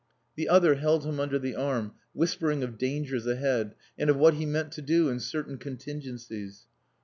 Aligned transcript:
The 0.35 0.49
other 0.49 0.73
held 0.73 1.05
him 1.05 1.19
under 1.19 1.37
the 1.37 1.53
arm, 1.53 1.91
whispering 2.15 2.63
of 2.63 2.79
dangers 2.79 3.27
ahead, 3.27 3.75
and 3.99 4.09
of 4.09 4.17
what 4.17 4.33
he 4.33 4.47
meant 4.47 4.71
to 4.71 4.81
do 4.81 5.09
in 5.09 5.19
certain 5.19 5.59
contingencies. 5.59 6.65